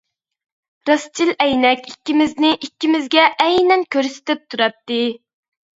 [0.89, 5.05] راستچىل ئەينەك ئىككىمىزنى ئىككىمىزگە ئەينەن كۆرسىتىپ تۇراتتى.